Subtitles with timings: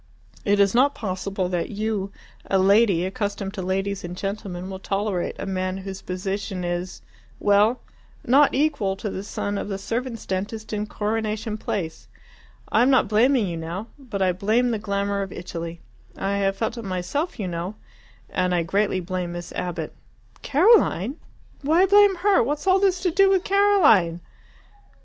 [0.43, 2.11] It is not possible that you,
[2.49, 7.03] a lady, accustomed to ladies and gentlemen, will tolerate a man whose position is
[7.39, 7.81] well,
[8.25, 12.07] not equal to the son of the servants' dentist in Coronation Place.
[12.71, 13.89] I am not blaming you now.
[13.99, 15.81] But I blame the glamour of Italy
[16.17, 17.75] I have felt it myself, you know
[18.27, 19.93] and I greatly blame Miss Abbott."
[20.41, 21.17] "Caroline!
[21.61, 22.41] Why blame her?
[22.41, 24.21] What's all this to do with Caroline?"